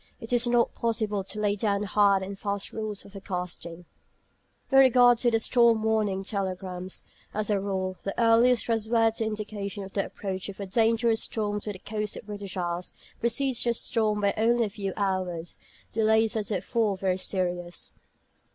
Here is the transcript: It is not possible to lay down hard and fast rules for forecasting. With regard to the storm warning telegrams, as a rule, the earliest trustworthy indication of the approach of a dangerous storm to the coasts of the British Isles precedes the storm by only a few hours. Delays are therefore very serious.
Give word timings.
It 0.19 0.33
is 0.33 0.47
not 0.47 0.73
possible 0.73 1.23
to 1.25 1.39
lay 1.39 1.55
down 1.55 1.83
hard 1.83 2.23
and 2.23 2.39
fast 2.39 2.73
rules 2.73 3.03
for 3.03 3.09
forecasting. 3.09 3.85
With 4.71 4.79
regard 4.79 5.19
to 5.19 5.29
the 5.29 5.37
storm 5.39 5.83
warning 5.83 6.23
telegrams, 6.23 7.03
as 7.35 7.51
a 7.51 7.59
rule, 7.61 7.95
the 8.01 8.19
earliest 8.19 8.65
trustworthy 8.65 9.23
indication 9.25 9.83
of 9.83 9.93
the 9.93 10.03
approach 10.03 10.49
of 10.49 10.59
a 10.59 10.65
dangerous 10.65 11.21
storm 11.21 11.59
to 11.59 11.71
the 11.71 11.77
coasts 11.77 12.15
of 12.15 12.23
the 12.23 12.25
British 12.25 12.57
Isles 12.57 12.95
precedes 13.19 13.63
the 13.63 13.75
storm 13.75 14.21
by 14.21 14.33
only 14.37 14.63
a 14.65 14.69
few 14.69 14.91
hours. 14.97 15.59
Delays 15.91 16.35
are 16.35 16.41
therefore 16.41 16.97
very 16.97 17.17
serious. 17.19 17.99